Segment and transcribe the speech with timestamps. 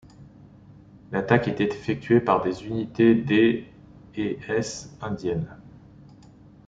[1.11, 3.67] L'attaque est effectuée par des unités des
[4.15, 5.59] et s indiennes.